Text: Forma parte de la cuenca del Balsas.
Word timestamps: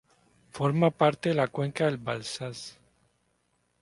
Forma 0.49 0.89
parte 0.89 1.29
de 1.29 1.35
la 1.35 1.47
cuenca 1.49 1.85
del 1.85 1.97
Balsas. 1.97 2.75